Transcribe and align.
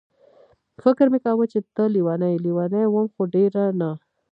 فکر 0.83 1.05
مې 1.11 1.19
کاوه 1.25 1.45
چې 1.51 1.59
ته 1.75 1.83
لېونۍ 1.93 2.29
یې، 2.35 2.41
لېونۍ 2.45 2.85
وم 2.89 3.07
خو 3.13 3.21
ډېره 3.33 3.63
نه. 3.79 3.91